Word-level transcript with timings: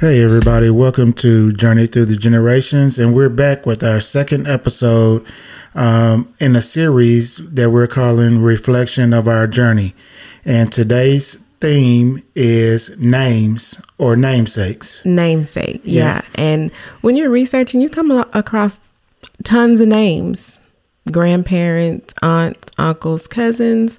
Hey, 0.00 0.22
everybody, 0.22 0.70
welcome 0.70 1.12
to 1.14 1.52
Journey 1.52 1.88
Through 1.88 2.04
the 2.04 2.14
Generations, 2.14 3.00
and 3.00 3.16
we're 3.16 3.28
back 3.28 3.66
with 3.66 3.82
our 3.82 4.00
second 4.00 4.46
episode 4.46 5.26
um, 5.74 6.32
in 6.38 6.54
a 6.54 6.62
series 6.62 7.38
that 7.38 7.70
we're 7.70 7.88
calling 7.88 8.40
Reflection 8.40 9.12
of 9.12 9.26
Our 9.26 9.48
Journey. 9.48 9.96
And 10.44 10.70
today's 10.70 11.42
theme 11.60 12.22
is 12.36 12.96
names 12.96 13.82
or 13.98 14.14
namesakes. 14.14 15.04
Namesake, 15.04 15.80
yeah. 15.82 16.02
yeah. 16.02 16.22
And 16.36 16.72
when 17.00 17.16
you're 17.16 17.28
researching, 17.28 17.80
you 17.80 17.90
come 17.90 18.12
across 18.12 18.78
tons 19.42 19.80
of 19.80 19.88
names 19.88 20.60
grandparents, 21.10 22.14
aunts, 22.22 22.70
uncles, 22.78 23.26
cousins. 23.26 23.98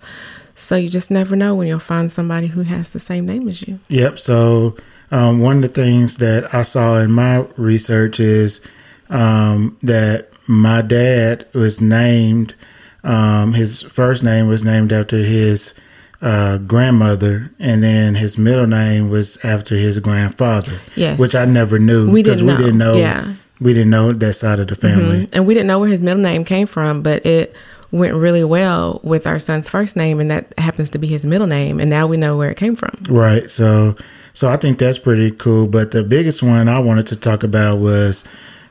So 0.55 0.77
you 0.77 0.87
just 0.87 1.11
never 1.11 1.35
know 1.35 1.55
when 1.55 1.67
you'll 1.67 1.79
find 1.79 2.09
somebody 2.09 2.47
who 2.47 2.61
has 2.61 2.91
the 2.91 3.01
same 3.01 3.25
name 3.25 3.49
as 3.49 3.67
you. 3.67 3.79
Yep. 3.89 4.17
So 4.17 4.77
um, 5.11 5.39
one 5.39 5.57
of 5.57 5.61
the 5.63 5.69
things 5.69 6.17
that 6.17 6.53
I 6.53 6.63
saw 6.63 6.97
in 6.99 7.11
my 7.11 7.45
research 7.57 8.19
is 8.19 8.61
um, 9.09 9.77
that 9.81 10.29
my 10.47 10.81
dad 10.81 11.47
was 11.53 11.81
named, 11.81 12.55
um, 13.03 13.53
his 13.53 13.81
first 13.83 14.23
name 14.23 14.47
was 14.47 14.63
named 14.63 14.91
after 14.91 15.17
his 15.17 15.73
uh, 16.21 16.57
grandmother, 16.57 17.51
and 17.59 17.83
then 17.83 18.15
his 18.15 18.37
middle 18.37 18.67
name 18.67 19.09
was 19.09 19.37
after 19.43 19.75
his 19.75 19.99
grandfather. 19.99 20.79
Yes. 20.95 21.19
Which 21.19 21.35
I 21.35 21.45
never 21.45 21.79
knew. 21.79 22.07
We. 22.07 22.15
We 22.15 22.23
didn't 22.23 22.77
know. 22.77 22.95
Yeah. 22.95 23.33
We 23.61 23.73
didn't 23.73 23.89
know 23.89 24.13
that 24.13 24.33
side 24.33 24.59
of 24.59 24.67
the 24.67 24.75
family. 24.75 25.25
Mm-hmm. 25.25 25.35
And 25.35 25.45
we 25.45 25.53
didn't 25.53 25.67
know 25.67 25.79
where 25.79 25.89
his 25.89 26.01
middle 26.01 26.21
name 26.21 26.45
came 26.45 26.65
from, 26.65 27.01
but 27.01 27.25
it 27.25 27.53
went 27.91 28.13
really 28.13 28.43
well 28.43 29.01
with 29.03 29.27
our 29.27 29.39
son's 29.39 29.67
first 29.67 29.95
name, 29.95 30.19
and 30.19 30.31
that 30.31 30.57
happens 30.57 30.89
to 30.91 30.97
be 30.97 31.07
his 31.07 31.25
middle 31.25 31.47
name. 31.47 31.79
And 31.79 31.89
now 31.89 32.07
we 32.07 32.17
know 32.17 32.37
where 32.37 32.49
it 32.49 32.55
came 32.55 32.75
from. 32.75 32.97
Right. 33.09 33.49
So 33.51 33.95
so 34.33 34.47
I 34.47 34.57
think 34.57 34.79
that's 34.79 34.97
pretty 34.97 35.31
cool. 35.31 35.67
But 35.67 35.91
the 35.91 36.03
biggest 36.03 36.43
one 36.43 36.67
I 36.67 36.79
wanted 36.79 37.07
to 37.07 37.15
talk 37.15 37.43
about 37.43 37.79
was 37.79 38.23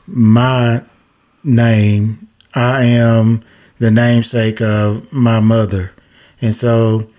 my 0.07 0.83
name. 1.43 2.27
I 2.53 2.83
am 2.83 3.43
the 3.77 3.91
namesake 3.91 4.61
of 4.61 5.11
my 5.11 5.39
mother. 5.39 5.91
And 6.41 6.55
so 6.55 7.09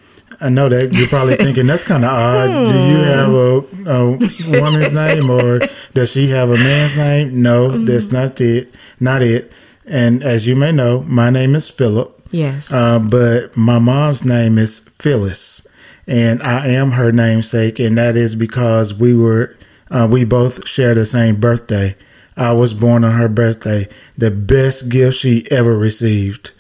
I 0.41 0.49
know 0.49 0.69
that 0.69 0.93
you're 0.93 1.09
probably 1.09 1.37
thinking 1.37 1.67
that's 1.67 1.85
kind 1.85 2.05
of 2.05 2.11
odd. 2.11 2.73
Do 2.73 2.79
you 2.79 2.97
hmm. 2.97 3.05
have 3.05 3.33
a, 3.33 4.59
a, 4.59 4.61
woman's 4.61 4.93
name 4.93 5.31
or 5.31 5.61
does 5.95 6.11
she 6.13 6.29
have 6.29 6.51
a 6.51 6.57
man's 6.57 6.97
name? 6.97 7.43
No, 7.43 7.71
mm. 7.71 7.87
that's 7.87 8.11
not 8.11 8.41
it. 8.41 8.75
Not 8.99 9.23
it. 9.23 9.53
And 9.87 10.23
as 10.23 10.47
you 10.47 10.57
may 10.57 10.73
know, 10.73 11.03
my 11.03 11.31
name 11.31 11.55
is 11.55 11.69
Phillip. 11.71 12.17
Yes. 12.31 12.71
Uh, 12.71 12.99
but 12.99 13.57
my 13.57 13.79
mom's 13.79 14.25
name 14.25 14.57
is 14.57 14.81
Phyllis 14.81 15.67
and 16.11 16.43
I 16.43 16.67
am 16.67 16.91
her 16.91 17.13
namesake, 17.13 17.79
and 17.79 17.97
that 17.97 18.17
is 18.17 18.35
because 18.35 18.93
we 18.93 19.15
were 19.15 19.57
uh, 19.91 20.09
we 20.11 20.25
both 20.25 20.69
share 20.69 20.93
the 20.93 21.07
same 21.07 21.37
birthday. 21.37 21.95
I 22.37 22.53
was 22.53 22.75
born 22.75 23.05
on 23.05 23.13
her 23.13 23.29
birthday. 23.29 23.87
The 24.19 24.31
best 24.31 24.89
gift 24.89 25.19
she 25.19 25.49
ever 25.51 25.79
received. 25.79 26.53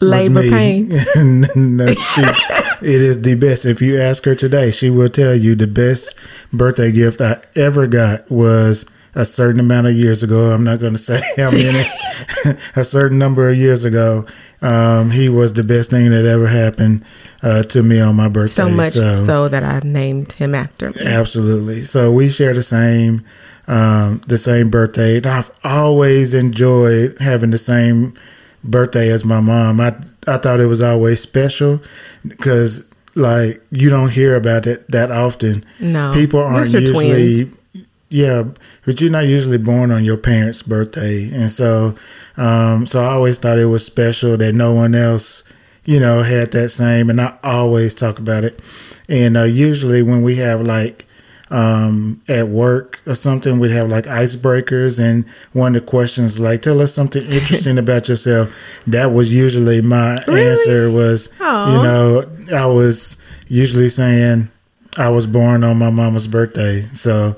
Labor 0.00 0.42
pains. 0.42 0.92
no, 1.16 1.92
she, 1.92 2.22
it 2.82 3.00
is 3.00 3.22
the 3.22 3.34
best. 3.34 3.64
If 3.64 3.82
you 3.82 3.98
ask 4.00 4.24
her 4.24 4.34
today, 4.34 4.70
she 4.70 4.90
will 4.90 5.08
tell 5.08 5.34
you 5.34 5.54
the 5.54 5.66
best 5.66 6.14
birthday 6.52 6.92
gift 6.92 7.20
I 7.20 7.40
ever 7.56 7.86
got 7.86 8.30
was 8.30 8.86
a 9.14 9.24
certain 9.24 9.60
amount 9.60 9.86
of 9.86 9.94
years 9.94 10.22
ago. 10.22 10.50
I'm 10.50 10.64
not 10.64 10.80
going 10.80 10.92
to 10.92 10.98
say 10.98 11.20
how 11.36 11.50
many. 11.50 11.84
a 12.76 12.84
certain 12.84 13.18
number 13.18 13.48
of 13.50 13.56
years 13.56 13.84
ago, 13.84 14.26
um, 14.62 15.10
he 15.10 15.28
was 15.28 15.52
the 15.52 15.64
best 15.64 15.90
thing 15.90 16.10
that 16.10 16.24
ever 16.24 16.46
happened 16.46 17.04
uh, 17.42 17.62
to 17.64 17.82
me 17.82 18.00
on 18.00 18.16
my 18.16 18.28
birthday. 18.28 18.54
So 18.54 18.68
much 18.68 18.94
so, 18.94 19.12
so, 19.12 19.48
that 19.48 19.62
I 19.62 19.86
named 19.86 20.32
him 20.32 20.54
after 20.54 20.90
me. 20.90 21.02
Absolutely. 21.04 21.80
So 21.80 22.12
we 22.12 22.28
share 22.28 22.54
the 22.54 22.62
same 22.62 23.24
um, 23.66 24.20
the 24.26 24.38
same 24.38 24.70
birthday. 24.70 25.18
And 25.18 25.26
I've 25.26 25.50
always 25.62 26.34
enjoyed 26.34 27.18
having 27.18 27.50
the 27.50 27.58
same 27.58 28.14
birthday 28.62 29.10
as 29.10 29.24
my 29.24 29.40
mom. 29.40 29.80
I 29.80 29.94
I 30.26 30.38
thought 30.38 30.60
it 30.60 30.66
was 30.66 30.80
always 30.80 31.20
special 31.20 31.82
because 32.26 32.84
like 33.14 33.62
you 33.70 33.90
don't 33.90 34.10
hear 34.10 34.36
about 34.36 34.66
it 34.66 34.88
that 34.90 35.10
often. 35.10 35.64
No, 35.80 36.12
people 36.12 36.40
aren't 36.40 36.72
usually. 36.72 37.44
Twins. 37.44 37.58
Yeah, 38.14 38.44
but 38.84 39.00
you're 39.00 39.10
not 39.10 39.26
usually 39.26 39.58
born 39.58 39.90
on 39.90 40.04
your 40.04 40.16
parents' 40.16 40.62
birthday, 40.62 41.28
and 41.32 41.50
so, 41.50 41.96
um, 42.36 42.86
so 42.86 43.02
I 43.02 43.06
always 43.06 43.38
thought 43.38 43.58
it 43.58 43.64
was 43.64 43.84
special 43.84 44.36
that 44.36 44.54
no 44.54 44.72
one 44.72 44.94
else, 44.94 45.42
you 45.84 45.98
know, 45.98 46.22
had 46.22 46.52
that 46.52 46.68
same. 46.68 47.10
And 47.10 47.20
I 47.20 47.36
always 47.42 47.92
talk 47.92 48.20
about 48.20 48.44
it. 48.44 48.62
And 49.08 49.36
uh, 49.36 49.42
usually 49.42 50.00
when 50.00 50.22
we 50.22 50.36
have 50.36 50.60
like 50.60 51.06
um, 51.50 52.22
at 52.28 52.46
work 52.46 53.02
or 53.04 53.16
something, 53.16 53.58
we'd 53.58 53.72
have 53.72 53.88
like 53.88 54.04
icebreakers, 54.04 55.00
and 55.00 55.28
one 55.52 55.74
of 55.74 55.82
the 55.82 55.88
questions 55.88 56.38
like, 56.38 56.62
"Tell 56.62 56.80
us 56.80 56.94
something 56.94 57.24
interesting 57.28 57.78
about 57.78 58.08
yourself." 58.08 58.54
That 58.86 59.12
was 59.12 59.34
usually 59.34 59.80
my 59.80 60.22
really? 60.28 60.46
answer. 60.50 60.88
Was 60.88 61.30
Aww. 61.40 61.72
you 61.72 61.82
know, 61.82 62.56
I 62.56 62.66
was 62.66 63.16
usually 63.48 63.88
saying 63.88 64.52
I 64.96 65.08
was 65.08 65.26
born 65.26 65.64
on 65.64 65.78
my 65.78 65.90
mama's 65.90 66.28
birthday, 66.28 66.86
so 66.92 67.34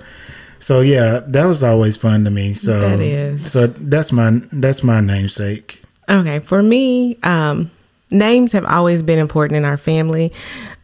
so 0.59 0.81
yeah, 0.81 1.21
that 1.27 1.45
was 1.45 1.63
always 1.63 1.97
fun 1.97 2.25
to 2.25 2.31
me. 2.31 2.55
So 2.55 2.81
that 2.81 3.01
is. 3.01 3.51
So 3.51 3.67
that's 3.67 4.13
my 4.13 4.41
that's 4.53 4.83
my 4.83 5.01
namesake. 5.01 5.83
Okay, 6.09 6.39
for 6.39 6.63
me, 6.63 7.17
um, 7.23 7.71
names 8.11 8.53
have 8.53 8.65
always 8.65 9.03
been 9.03 9.19
important 9.19 9.57
in 9.57 9.65
our 9.65 9.77
family. 9.77 10.33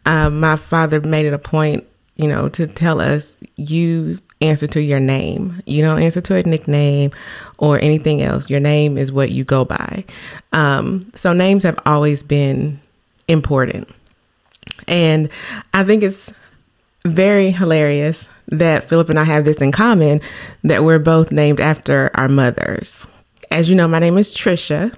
Um, 0.05 0.39
my 0.39 0.57
father 0.57 0.99
made 0.99 1.25
it 1.25 1.33
a 1.33 1.39
point, 1.39 1.85
you 2.17 2.27
know, 2.27 2.49
to 2.49 2.67
tell 2.67 2.99
us 2.99 3.37
you 3.55 4.19
answer 4.41 4.67
to 4.67 4.81
your 4.81 4.99
name. 4.99 5.61
You 5.65 5.81
don't 5.81 6.01
answer 6.01 6.21
to 6.21 6.35
a 6.35 6.43
nickname 6.43 7.11
or 7.57 7.79
anything 7.79 8.21
else. 8.21 8.49
Your 8.49 8.59
name 8.59 8.97
is 8.97 9.11
what 9.11 9.31
you 9.31 9.43
go 9.43 9.63
by. 9.63 10.03
Um, 10.51 11.09
so 11.13 11.31
names 11.31 11.63
have 11.63 11.79
always 11.85 12.21
been 12.21 12.79
important. 13.27 13.89
And 14.87 15.29
I 15.73 15.83
think 15.83 16.03
it's 16.03 16.33
very 17.05 17.51
hilarious 17.51 18.27
that 18.47 18.85
Phillip 18.85 19.09
and 19.09 19.19
I 19.19 19.23
have 19.25 19.45
this 19.45 19.57
in 19.57 19.71
common 19.71 20.21
that 20.63 20.83
we're 20.83 20.99
both 20.99 21.31
named 21.31 21.59
after 21.59 22.11
our 22.15 22.29
mothers. 22.29 23.05
As 23.51 23.69
you 23.69 23.75
know, 23.75 23.87
my 23.87 23.99
name 23.99 24.17
is 24.17 24.33
Trisha, 24.33 24.95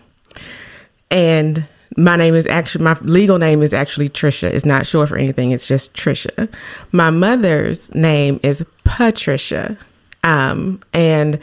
and 1.10 1.66
my 1.98 2.16
name 2.16 2.36
is 2.36 2.46
actually 2.48 2.84
my 2.84 2.98
legal 3.02 3.38
name 3.38 3.62
is 3.62 3.74
actually 3.74 4.10
Trisha. 4.10 4.50
It's 4.50 4.66
not 4.66 4.86
short 4.86 5.10
for 5.10 5.18
anything. 5.18 5.52
It's 5.52 5.68
just 5.68 5.94
Trisha. 5.94 6.54
My 6.92 7.10
mother's 7.10 7.94
name 7.96 8.40
is 8.44 8.64
Patricia, 8.84 9.78
um, 10.24 10.82
and 10.94 11.40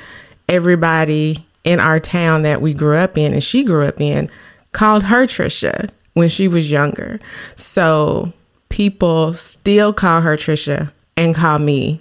everybody 0.49 1.45
in 1.65 1.81
our 1.81 1.99
town 2.01 2.43
that 2.43 2.61
we 2.61 2.75
grew 2.75 2.97
up 2.97 3.17
in 3.17 3.33
and 3.33 3.43
she 3.43 3.65
grew 3.65 3.85
up 3.85 4.01
in 4.01 4.31
called 4.73 5.05
her 5.05 5.27
Trisha 5.27 5.91
when 6.15 6.29
she 6.29 6.49
was 6.49 6.71
younger. 6.71 7.19
So 7.57 8.33
people 8.73 9.35
still 9.35 9.93
call 9.93 10.23
her 10.23 10.37
Trisha 10.37 10.91
and 11.17 11.35
call 11.35 11.59
me 11.59 12.01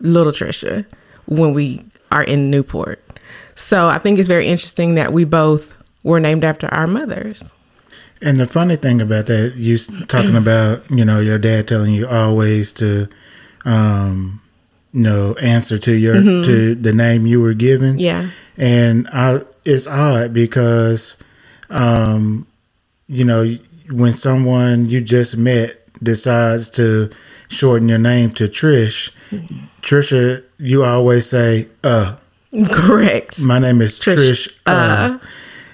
Little 0.00 0.32
Trisha 0.32 0.84
when 1.26 1.54
we 1.54 1.84
are 2.10 2.24
in 2.24 2.50
Newport. 2.50 3.02
So 3.54 3.88
I 3.88 3.98
think 3.98 4.18
it's 4.18 4.28
very 4.28 4.46
interesting 4.46 4.96
that 4.96 5.12
we 5.12 5.24
both 5.24 5.72
were 6.02 6.20
named 6.20 6.44
after 6.44 6.66
our 6.74 6.86
mothers. 6.86 7.52
And 8.20 8.40
the 8.40 8.48
funny 8.48 8.74
thing 8.74 9.00
about 9.00 9.26
that, 9.26 9.54
you 9.54 9.78
talking 9.78 10.36
about, 10.42 10.90
you 10.90 11.04
know, 11.04 11.20
your 11.20 11.38
dad 11.38 11.68
telling 11.68 11.94
you 11.94 12.08
always 12.08 12.72
to, 12.74 13.08
um, 13.64 14.42
you 14.92 15.02
know, 15.02 15.34
answer 15.34 15.78
to 15.78 15.92
your 15.94 16.16
mm-hmm. 16.16 16.44
to 16.44 16.74
the 16.74 16.92
name 16.92 17.26
you 17.26 17.40
were 17.40 17.54
given. 17.54 17.96
Yeah. 17.98 18.28
And 18.56 19.08
I, 19.12 19.42
it's 19.64 19.86
odd 19.86 20.34
because, 20.34 21.16
um, 21.70 22.46
you 23.06 23.24
know, 23.24 23.56
when 23.90 24.12
someone 24.12 24.86
you 24.86 25.00
just 25.00 25.36
met 25.36 25.77
decides 26.02 26.70
to 26.70 27.10
shorten 27.48 27.88
your 27.88 27.98
name 27.98 28.30
to 28.32 28.44
Trish, 28.44 29.10
Trisha, 29.82 30.44
you 30.58 30.84
always 30.84 31.28
say 31.28 31.68
uh. 31.84 32.16
Correct. 32.70 33.40
My 33.40 33.58
name 33.58 33.82
is 33.82 33.98
Trish, 33.98 34.16
Trish 34.16 34.58
uh. 34.66 35.18
uh. 35.20 35.26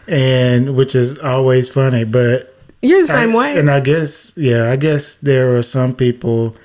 And 0.07 0.77
which 0.77 0.95
is 0.95 1.19
always 1.19 1.69
funny, 1.69 2.05
but 2.05 2.55
you're 2.83 3.03
the 3.03 3.09
same 3.09 3.33
I, 3.33 3.37
way. 3.37 3.59
And 3.59 3.71
I 3.71 3.81
guess 3.81 4.33
yeah, 4.37 4.71
I 4.71 4.77
guess 4.77 5.17
there 5.17 5.57
are 5.57 5.63
some 5.63 5.95
people 5.95 6.57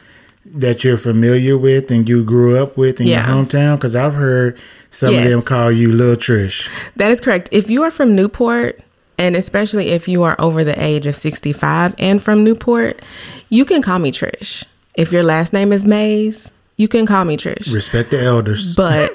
that 0.45 0.83
you're 0.83 0.97
familiar 0.97 1.57
with 1.57 1.91
and 1.91 2.09
you 2.09 2.23
grew 2.23 2.57
up 2.57 2.75
with 2.75 2.99
in 2.99 3.07
yeah. 3.07 3.25
your 3.25 3.45
hometown 3.45 3.75
because 3.75 3.95
I've 3.95 4.15
heard 4.15 4.57
some 4.89 5.13
yes. 5.13 5.25
of 5.25 5.31
them 5.31 5.41
call 5.41 5.71
you 5.71 5.91
Little 5.91 6.15
Trish. 6.15 6.67
That 6.95 7.11
is 7.11 7.21
correct. 7.21 7.49
If 7.51 7.69
you 7.69 7.83
are 7.83 7.91
from 7.91 8.15
Newport, 8.15 8.81
and 9.19 9.35
especially 9.35 9.89
if 9.89 10.07
you 10.07 10.23
are 10.23 10.35
over 10.39 10.63
the 10.63 10.81
age 10.83 11.05
of 11.05 11.15
65 11.15 11.93
and 11.99 12.23
from 12.23 12.43
Newport, 12.43 13.01
you 13.49 13.65
can 13.65 13.81
call 13.81 13.99
me 13.99 14.11
Trish. 14.11 14.63
If 14.95 15.11
your 15.11 15.23
last 15.23 15.53
name 15.53 15.71
is 15.73 15.85
Mays, 15.85 16.49
you 16.77 16.87
can 16.87 17.05
call 17.05 17.25
me 17.25 17.35
Trish. 17.35 17.71
Respect 17.73 18.11
the 18.11 18.21
elders. 18.21 18.75
But 18.75 19.11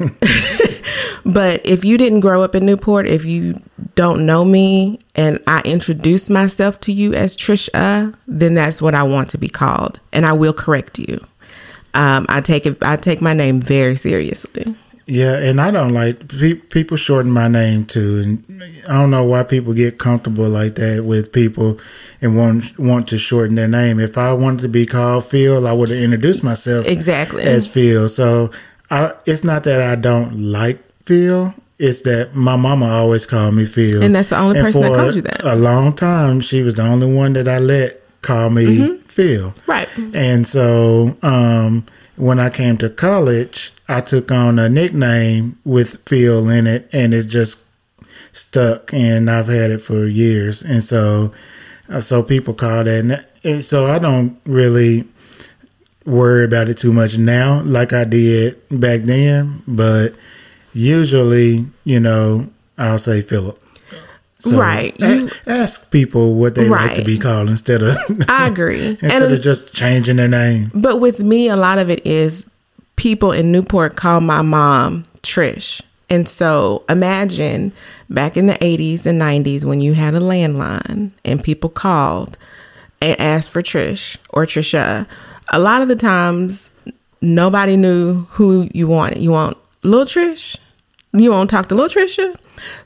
but 1.25 1.65
if 1.65 1.85
you 1.85 1.97
didn't 1.97 2.21
grow 2.21 2.43
up 2.43 2.55
in 2.55 2.67
Newport, 2.67 3.07
if 3.07 3.25
you 3.25 3.55
don't 3.95 4.27
know 4.27 4.45
me 4.45 4.99
and 5.15 5.41
I 5.47 5.63
introduce 5.65 6.29
myself 6.29 6.81
to 6.83 6.93
you 6.93 7.15
as 7.15 7.37
Trisha, 7.37 8.15
then 8.27 8.55
that's 8.55 8.83
what 8.83 8.95
I 8.95 9.05
want 9.05 9.31
to 9.31 9.39
be 9.39 9.49
called 9.49 10.01
and 10.13 10.27
I 10.27 10.33
will 10.35 10.53
correct 10.53 10.99
you. 10.99 11.25
um, 11.95 12.27
I 12.29 12.41
take 12.43 12.67
it. 12.67 12.83
I 12.83 12.97
take 12.97 13.23
my 13.23 13.33
name 13.33 13.61
very 13.61 13.97
seriously. 13.97 14.75
Yeah, 15.07 15.37
and 15.37 15.61
I 15.61 15.71
don't 15.71 15.93
like 15.93 16.29
pe- 16.29 16.55
people 16.55 16.97
shorten 16.97 17.31
my 17.31 17.47
name 17.47 17.85
too, 17.85 18.21
and 18.21 18.63
I 18.89 18.95
don't 18.95 19.11
know 19.11 19.25
why 19.25 19.43
people 19.43 19.75
get 19.75 19.99
comfortable 19.99 20.49
like 20.49 20.77
that 20.77 21.05
with 21.05 21.33
people 21.33 21.79
and 22.23 22.37
want 22.37 22.79
want 22.79 23.09
to 23.09 23.19
shorten 23.19 23.57
their 23.57 23.69
name. 23.69 24.01
If 24.01 24.17
I 24.17 24.33
wanted 24.33 24.63
to 24.63 24.69
be 24.69 24.87
called 24.87 25.27
Phil, 25.27 25.67
I 25.67 25.73
would 25.73 25.91
have 25.91 25.99
introduced 25.99 26.43
myself 26.43 26.87
exactly 26.87 27.43
as 27.43 27.69
Phil. 27.69 28.09
So 28.09 28.51
I, 28.91 29.13
it's 29.27 29.45
not 29.45 29.65
that 29.65 29.83
I 29.83 29.95
don't 29.95 30.41
like 30.41 30.83
Phil. 31.03 31.53
It's 31.79 32.03
that 32.03 32.35
my 32.35 32.57
mama 32.57 32.87
always 32.87 33.27
called 33.27 33.55
me 33.55 33.67
Phil, 33.67 34.03
and 34.03 34.15
that's 34.15 34.31
the 34.31 34.39
only 34.39 34.59
and 34.59 34.67
person 34.67 34.83
that 34.83 34.95
called 34.95 35.15
you 35.17 35.23
that. 35.23 35.45
A 35.45 35.57
long 35.57 35.93
time, 35.93 36.41
she 36.41 36.63
was 36.63 36.75
the 36.75 36.83
only 36.83 37.13
one 37.13 37.35
that 37.35 37.47
I 37.47 37.59
let 37.59 38.01
call 38.25 38.51
me 38.51 38.65
Mm-hmm. 38.79 38.95
Phil. 39.07 39.55
Right. 39.69 39.89
And 40.13 40.45
so 40.47 41.17
um, 41.23 41.87
when 42.17 42.41
I 42.41 42.51
came 42.51 42.77
to 42.79 42.91
college, 42.91 43.73
I 43.89 44.01
took 44.01 44.33
on 44.33 44.59
a 44.59 44.69
nickname 44.69 45.59
with 45.65 45.99
Phil 46.09 46.49
in 46.49 46.67
it, 46.67 46.89
and 46.93 47.15
it's 47.15 47.27
just 47.27 47.61
stuck, 48.33 48.93
and 48.93 49.31
I've 49.31 49.47
had 49.47 49.71
it 49.71 49.81
for 49.81 50.07
years. 50.09 50.63
And 50.63 50.83
so, 50.83 51.33
uh, 51.89 52.01
so 52.01 52.23
people 52.25 52.55
call 52.55 52.83
that, 52.85 53.01
and- 53.05 53.25
and 53.45 53.65
so 53.65 53.87
I 53.87 53.99
don't 54.01 54.37
really 54.47 55.05
worry 56.07 56.45
about 56.45 56.69
it 56.69 56.79
too 56.79 56.93
much 56.93 57.17
now, 57.19 57.61
like 57.63 57.93
I 57.93 58.05
did 58.05 58.57
back 58.71 59.03
then. 59.03 59.63
But 59.69 60.15
usually, 60.73 61.67
you 61.85 62.01
know, 62.01 62.49
I'll 62.79 62.99
say 62.99 63.21
Phillip. 63.23 63.61
So 64.45 64.59
Right. 64.59 64.95
a- 65.01 65.29
ask 65.47 65.91
people 65.91 66.35
what 66.35 66.55
they 66.55 66.69
like 66.69 66.97
to 66.97 67.05
be 67.05 67.19
called 67.19 67.49
instead 67.49 67.83
of 67.83 67.97
I 68.29 68.47
agree. 68.49 68.89
instead 69.03 69.23
and 69.23 69.33
of 69.33 69.41
just 69.43 69.73
changing 69.73 70.17
their 70.17 70.29
name. 70.29 70.71
But 70.75 71.01
with 71.01 71.19
me, 71.19 71.49
a 71.49 71.57
lot 71.57 71.79
of 71.79 71.89
it 71.89 72.05
is 72.07 72.45
people 72.97 73.33
in 73.33 73.51
Newport 73.51 73.97
call 73.97 74.21
my 74.21 74.43
mom 74.43 75.07
Trish. 75.23 75.81
And 76.11 76.29
so 76.29 76.85
imagine 76.91 77.73
back 78.11 78.37
in 78.37 78.47
the 78.47 78.55
80s 78.63 79.07
and 79.07 79.19
90s 79.21 79.65
when 79.65 79.81
you 79.81 79.95
had 79.95 80.15
a 80.15 80.21
landline 80.21 81.11
and 81.25 81.43
people 81.43 81.71
called 81.71 82.37
and 83.01 83.19
asked 83.19 83.51
for 83.51 83.63
Trish 83.63 84.19
or 84.31 84.45
Trisha. 84.45 85.07
A 85.49 85.59
lot 85.59 85.81
of 85.83 85.89
the 85.89 85.97
times, 85.97 86.71
nobody 87.23 87.77
knew 87.77 88.27
who 88.33 88.69
you 88.75 88.87
wanted. 88.89 89.19
You 89.19 89.31
want 89.33 89.57
Little 89.83 90.05
Trish? 90.07 90.59
You 91.15 91.31
won't 91.31 91.49
talk 91.49 91.69
to 91.69 91.77
Lil 91.77 91.89
Trisha? 91.89 92.37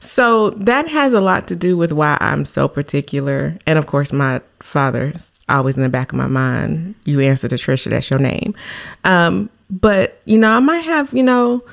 So 0.00 0.50
that 0.50 0.86
has 0.88 1.14
a 1.14 1.20
lot 1.20 1.48
to 1.48 1.56
do 1.56 1.76
with 1.78 1.92
why 1.92 2.18
I'm 2.20 2.44
so 2.44 2.68
particular. 2.68 3.58
And 3.66 3.78
of 3.78 3.86
course, 3.86 4.12
my 4.12 4.42
father's 4.60 5.40
always 5.48 5.78
in 5.78 5.82
the 5.82 5.88
back 5.88 6.12
of 6.12 6.18
my 6.18 6.26
mind. 6.26 6.94
You 7.04 7.20
answer 7.20 7.48
to 7.48 7.54
Trisha, 7.54 7.88
that's 7.90 8.10
your 8.10 8.18
name. 8.18 8.54
Um, 9.04 9.48
but, 9.70 10.20
you 10.26 10.36
know, 10.36 10.50
I 10.50 10.60
might 10.60 10.80
have, 10.80 11.12
you 11.14 11.22
know, 11.22 11.64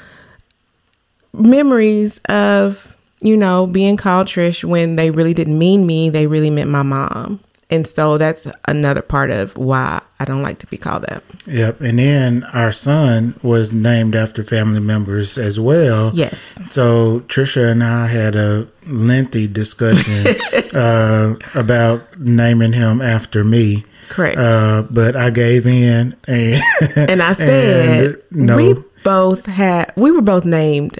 memories 1.33 2.19
of, 2.29 2.95
you 3.19 3.35
know, 3.35 3.67
being 3.67 3.97
called 3.97 4.27
Trish 4.27 4.63
when 4.63 4.95
they 4.95 5.11
really 5.11 5.33
didn't 5.33 5.59
mean 5.59 5.85
me. 5.85 6.09
They 6.09 6.25
really 6.25 6.49
meant 6.49 6.69
my 6.69 6.83
mom. 6.83 7.41
And 7.69 7.87
so 7.87 8.17
that's 8.17 8.47
another 8.67 9.01
part 9.01 9.31
of 9.31 9.57
why 9.57 10.01
I 10.19 10.25
don't 10.25 10.43
like 10.43 10.59
to 10.59 10.67
be 10.67 10.77
called 10.77 11.03
that. 11.03 11.23
Yep. 11.47 11.81
And 11.81 11.97
then 11.97 12.43
our 12.53 12.71
son 12.71 13.39
was 13.41 13.73
named 13.73 14.15
after 14.15 14.43
family 14.43 14.79
members 14.79 15.37
as 15.37 15.59
well. 15.59 16.11
Yes. 16.13 16.57
So 16.67 17.21
Trisha 17.21 17.71
and 17.71 17.83
I 17.83 18.05
had 18.05 18.35
a 18.35 18.67
lengthy 18.85 19.47
discussion 19.47 20.27
uh, 20.75 21.35
about 21.55 22.19
naming 22.19 22.73
him 22.73 23.01
after 23.01 23.43
me. 23.43 23.83
Correct. 24.09 24.37
Uh, 24.37 24.83
but 24.91 25.15
I 25.15 25.31
gave 25.31 25.65
in, 25.65 26.15
and 26.27 26.61
and 26.95 27.23
I 27.23 27.33
said 27.33 28.05
and 28.05 28.21
no, 28.29 28.55
we 28.55 28.75
both 29.03 29.47
had 29.47 29.91
we 29.95 30.11
were 30.11 30.21
both 30.21 30.45
named 30.45 30.99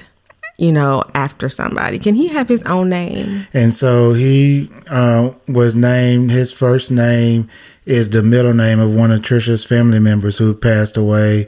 you 0.57 0.71
know 0.71 1.03
after 1.13 1.49
somebody 1.49 1.99
can 1.99 2.15
he 2.15 2.27
have 2.27 2.47
his 2.47 2.63
own 2.63 2.89
name 2.89 3.45
and 3.53 3.73
so 3.73 4.13
he 4.13 4.69
uh, 4.89 5.31
was 5.47 5.75
named. 5.75 6.31
His 6.31 6.53
first 6.53 6.91
name 6.91 7.49
is 7.85 8.09
the 8.09 8.23
middle 8.23 8.53
name 8.53 8.79
of 8.79 8.93
one 8.93 9.11
of 9.11 9.21
Trisha's 9.21 9.65
family 9.65 9.99
members 9.99 10.37
who 10.37 10.53
passed 10.53 10.97
away. 10.97 11.47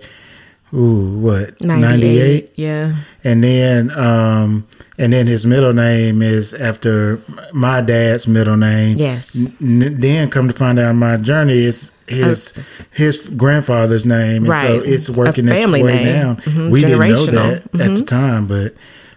Ooh, 0.74 1.18
what 1.20 1.62
98 1.64 2.52
yeah 2.56 2.94
and 3.24 3.42
then 3.42 3.90
um 3.98 4.68
and 4.98 5.14
then 5.14 5.26
his 5.26 5.46
middle 5.46 5.72
name 5.72 6.22
is 6.22 6.54
after 6.54 7.22
my 7.54 7.80
dad's 7.80 8.28
middle 8.28 8.58
name 8.58 8.98
Yes. 8.98 9.34
N- 9.62 9.96
then 9.98 10.30
come 10.30 10.50
to 10.50 10.54
find 10.54 10.78
out 10.78 10.94
my 10.96 11.16
journey 11.16 11.60
is 11.60 11.92
his 12.08 12.54
his 12.92 13.30
grandfather's 13.30 14.06
name. 14.06 14.50
And 14.50 14.68
so 14.68 14.82
it's 14.84 15.10
working 15.10 15.48
its 15.48 15.68
way 15.72 15.82
name. 15.84 16.06
down 16.06 16.36
Mhm. 16.38 16.70
we 16.72 16.82
didn't 16.82 17.00
know 17.00 17.26
that 17.26 17.54
at 17.64 17.72
the 17.72 17.78
Mhm. 18.02 18.08
time 18.08 18.48
but 18.48 18.74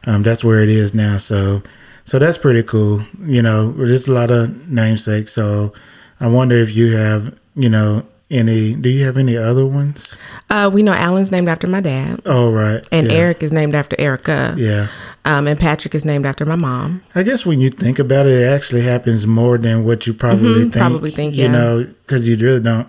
um 0.06 0.22
that's 0.22 0.42
where 0.44 0.62
it 0.62 0.68
is 0.68 0.92
now. 0.94 1.16
So 1.16 1.62
so 2.04 2.18
that's 2.18 2.38
pretty 2.38 2.62
cool. 2.62 3.02
You 3.24 3.42
know 3.42 3.72
there's 3.72 4.08
a 4.08 4.12
lot 4.12 4.30
of 4.30 4.50
namesakes. 4.68 5.32
So 5.32 5.72
i 6.20 6.26
wonder 6.26 6.56
if 6.56 6.74
you 6.74 6.96
have 6.96 7.34
you 7.54 7.68
know 7.68 8.02
any 8.30 8.74
do 8.74 8.88
you 8.88 9.04
have 9.04 9.16
any 9.16 9.36
other 9.36 9.66
ones? 9.66 10.16
Uh 10.50 10.70
we 10.72 10.82
know 10.82 10.92
alan's 10.92 11.30
named 11.32 11.48
after 11.48 11.66
my 11.66 11.80
dad. 11.80 12.20
Oh 12.26 12.50
right. 12.50 12.86
And 12.92 13.06
yeah. 13.08 13.18
eric 13.18 13.42
is 13.42 13.52
named 13.52 13.74
after 13.74 13.96
erica. 13.98 14.54
Yeah 14.58 14.86
um 15.24 15.46
and 15.46 15.58
patrick 15.60 15.94
is 15.94 16.04
named 16.04 16.26
after 16.26 16.46
my 16.46 16.56
mom 16.56 17.02
I 17.14 17.22
guess 17.22 17.44
when 17.44 17.60
you 17.60 17.70
think 17.70 17.98
about 17.98 18.26
it, 18.26 18.42
it 18.42 18.46
actually 18.46 18.82
happens 18.82 19.26
more 19.26 19.58
than 19.58 19.84
what 19.84 20.06
you 20.06 20.14
probably 20.14 20.54
think. 20.54 20.72
Mm-hmm. 20.74 20.80
probably 20.80 21.10
think, 21.10 21.36
you 21.36 21.44
yeah. 21.44 21.52
know, 21.52 21.84
because 22.06 22.28
you 22.28 22.36
really 22.36 22.60
don't. 22.60 22.88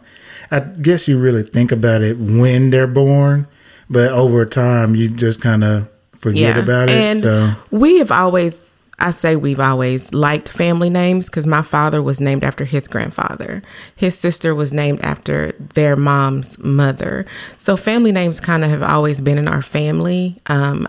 I 0.52 0.60
guess 0.60 1.08
you 1.08 1.18
really 1.18 1.44
think 1.44 1.72
about 1.72 2.02
it 2.02 2.18
when 2.18 2.70
they're 2.70 2.88
born, 2.88 3.48
but 3.90 4.12
over 4.12 4.46
time 4.46 4.96
you 4.96 5.10
just 5.10 5.42
kind 5.42 5.64
of 5.64 5.90
forget 6.12 6.58
about 6.58 6.90
it. 6.90 6.98
And 6.98 7.20
so 7.20 7.54
we 7.72 7.98
have 7.98 8.12
always, 8.12 8.62
I 9.00 9.12
say 9.12 9.36
we've 9.36 9.60
always 9.60 10.14
liked 10.14 10.50
family 10.50 10.90
names 10.90 11.26
because 11.28 11.48
my 11.48 11.62
father 11.62 12.02
was 12.02 12.22
named 12.22 12.44
after 12.44 12.66
his 12.66 12.88
grandfather. 12.88 13.64
His 13.96 14.18
sister 14.18 14.54
was 14.54 14.72
named 14.72 15.02
after 15.02 15.54
their 15.54 15.96
mom's 15.96 16.60
mother. 16.60 17.26
So 17.58 17.76
family 17.76 18.12
names 18.12 18.40
kind 18.40 18.64
of 18.64 18.70
have 18.70 18.84
always 18.84 19.20
been 19.20 19.38
in 19.38 19.48
our 19.48 19.62
family. 19.62 20.38
Um, 20.46 20.88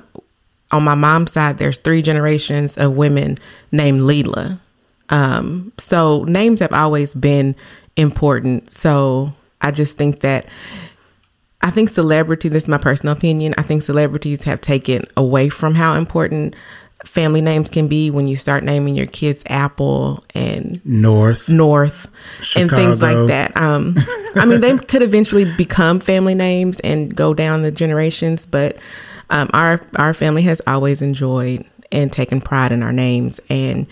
on 0.73 0.83
my 0.83 0.95
mom's 0.95 1.33
side, 1.33 1.59
there's 1.59 1.79
three 1.79 2.03
generations 2.03 2.77
of 2.77 2.95
women 2.97 3.37
named 3.71 4.01
Leela. 4.01 4.59
Um, 5.11 5.73
so 5.79 6.25
names 6.25 6.61
have 6.61 6.73
always 6.73 7.15
been 7.15 7.55
important. 7.97 8.73
So 8.73 9.33
I 9.61 9.71
just 9.71 9.97
think 9.97 10.21
that 10.21 10.47
I 11.61 11.71
think 11.71 11.91
celebrity, 11.91 12.49
this 12.49 12.65
is 12.65 12.69
my 12.69 12.79
personal 12.79 13.15
opinion, 13.15 13.55
I 13.57 13.63
think 13.63 13.83
celebrities 13.83 14.43
have 14.45 14.61
taken 14.61 15.05
away 15.17 15.49
from 15.49 15.75
how 15.75 15.95
important 15.95 16.57
family 17.05 17.41
names 17.41 17.69
can 17.69 17.89
be 17.89 18.11
when 18.11 18.27
you 18.27 18.37
start 18.37 18.65
naming 18.65 18.95
your 18.95 19.07
kids 19.07 19.43
Apple 19.49 20.25
and 20.35 20.85
North, 20.85 21.49
North 21.49 22.09
and 22.57 22.71
things 22.71 23.03
like 23.03 23.27
that. 23.29 23.57
Um, 23.57 23.97
I 24.37 24.45
mean, 24.45 24.61
they 24.61 24.77
could 24.79 25.03
eventually 25.03 25.45
become 25.57 26.01
family 26.01 26.35
names 26.35 26.81
and 26.81 27.15
go 27.15 27.35
down 27.35 27.63
the 27.63 27.73
generations, 27.73 28.47
but 28.47 28.77
um, 29.33 29.51
our 29.53 29.81
our 29.97 30.15
family 30.15 30.43
has 30.43 30.61
always 30.67 31.03
enjoyed 31.03 31.65
and 31.91 32.13
taken 32.13 32.41
pride 32.41 32.71
in 32.73 32.83
our 32.83 32.93
names, 32.93 33.41
and 33.51 33.87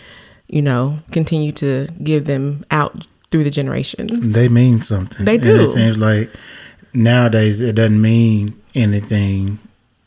you 0.48 0.62
know, 0.62 0.98
continue 1.10 1.52
to 1.52 1.88
give 2.02 2.24
them 2.26 2.64
out 2.70 3.06
through 3.30 3.44
the 3.44 3.50
generations. 3.50 4.32
they 4.32 4.48
mean 4.48 4.80
something. 4.80 5.24
They 5.24 5.34
And 5.34 5.42
do. 5.42 5.60
it 5.60 5.68
seems 5.68 5.96
like 5.98 6.30
nowadays 6.92 7.60
it 7.60 7.74
doesn't 7.76 8.00
mean 8.00 8.60
anything. 8.74 9.58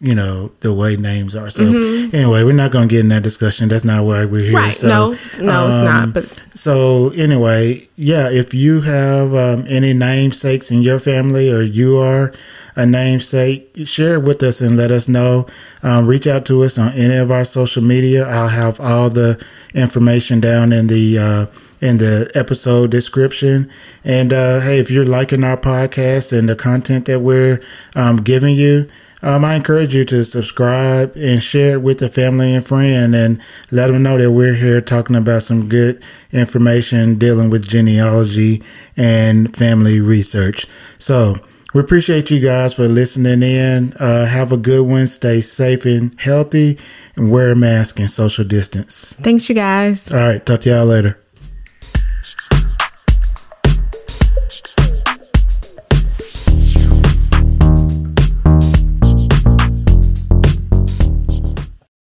You 0.03 0.13
know 0.13 0.51
the 0.59 0.73
way 0.73 0.97
names 0.97 1.33
are. 1.33 1.49
So 1.49 1.63
anyway, 1.63 2.43
we're 2.43 2.51
not 2.51 2.71
going 2.71 2.89
to 2.89 2.91
get 2.93 2.99
in 2.99 3.07
that 3.09 3.23
discussion. 3.23 3.69
That's 3.69 3.85
not 3.85 4.03
why 4.03 4.25
we're 4.25 4.43
here. 4.43 4.53
Mm-hmm. 4.53 4.55
Right? 4.55 4.75
So, 4.75 4.87
no, 4.89 5.45
no, 5.45 5.67
it's 5.67 5.75
um, 5.77 5.85
not. 5.85 6.13
But 6.13 6.43
So 6.53 7.09
anyway, 7.11 7.87
yeah, 7.95 8.29
if 8.29 8.53
you 8.53 8.81
have 8.81 9.33
um, 9.33 9.65
any 9.69 9.93
namesakes 9.93 10.71
in 10.71 10.81
your 10.81 10.99
family 10.99 11.49
or 11.49 11.61
you 11.61 11.97
are 11.97 12.33
a 12.75 12.85
namesake, 12.85 13.71
share 13.85 14.15
it 14.15 14.23
with 14.23 14.43
us 14.43 14.59
and 14.59 14.75
let 14.75 14.91
us 14.91 15.07
know. 15.07 15.47
Um, 15.83 16.05
reach 16.05 16.27
out 16.27 16.45
to 16.47 16.63
us 16.63 16.77
on 16.77 16.91
any 16.93 17.15
of 17.15 17.31
our 17.31 17.45
social 17.45 17.83
media. 17.83 18.27
I'll 18.27 18.49
have 18.49 18.81
all 18.81 19.09
the 19.09 19.41
information 19.73 20.41
down 20.41 20.73
in 20.73 20.87
the 20.87 21.17
uh, 21.17 21.45
in 21.83 21.97
the 21.97 22.31
episode 22.33 22.89
description. 22.91 23.69
And 24.05 24.31
uh, 24.31 24.61
hey, 24.61 24.79
if 24.79 24.89
you're 24.89 25.05
liking 25.05 25.43
our 25.43 25.57
podcast 25.57 26.35
and 26.35 26.47
the 26.47 26.55
content 26.55 27.05
that 27.05 27.19
we're 27.19 27.61
um, 27.95 28.17
giving 28.17 28.55
you. 28.55 28.87
Um, 29.21 29.45
I 29.45 29.55
encourage 29.55 29.95
you 29.95 30.03
to 30.05 30.25
subscribe 30.25 31.15
and 31.15 31.41
share 31.41 31.75
it 31.75 31.81
with 31.81 32.01
a 32.01 32.09
family 32.09 32.53
and 32.53 32.65
friend 32.65 33.15
and 33.15 33.41
let 33.71 33.87
them 33.87 34.03
know 34.03 34.17
that 34.17 34.31
we're 34.31 34.53
here 34.53 34.81
talking 34.81 35.15
about 35.15 35.43
some 35.43 35.69
good 35.69 36.03
information 36.33 37.15
dealing 37.15 37.49
with 37.49 37.65
genealogy 37.65 38.61
and 38.97 39.55
family 39.55 40.01
research. 40.01 40.67
So 40.97 41.37
we 41.73 41.79
appreciate 41.79 42.31
you 42.31 42.41
guys 42.41 42.73
for 42.73 42.87
listening 42.89 43.43
in. 43.43 43.93
Uh, 43.93 44.25
have 44.25 44.51
a 44.51 44.57
good 44.57 44.85
one. 44.85 45.07
Stay 45.07 45.39
safe 45.39 45.85
and 45.85 46.19
healthy 46.19 46.77
and 47.15 47.31
wear 47.31 47.51
a 47.51 47.55
mask 47.55 47.99
and 47.99 48.09
social 48.09 48.43
distance. 48.43 49.15
thanks, 49.21 49.47
you 49.47 49.55
guys. 49.55 50.11
All 50.11 50.19
right. 50.19 50.45
Talk 50.45 50.61
to 50.61 50.69
y'all 50.69 50.85
later. 50.85 51.22